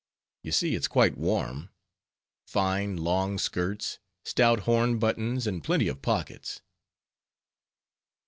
[0.41, 1.69] You see, it's quite warm;
[2.47, 6.61] fine long skirts, stout horn buttons, and plenty of pockets."